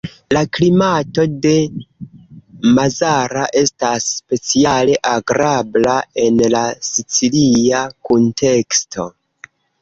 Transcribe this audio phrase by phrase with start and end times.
[0.35, 1.49] La klimato de
[2.77, 9.07] Mazara estas speciale agrabla en la sicilia kunteksto.